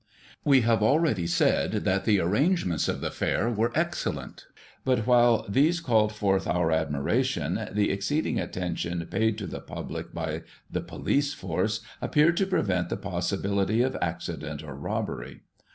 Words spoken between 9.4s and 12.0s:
the public by the police force